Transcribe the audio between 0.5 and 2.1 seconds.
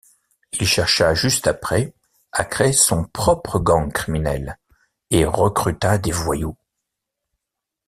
Il chercha juste après